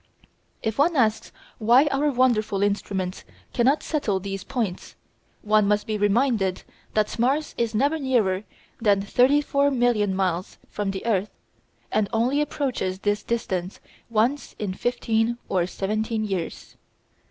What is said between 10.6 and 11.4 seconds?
from the earth,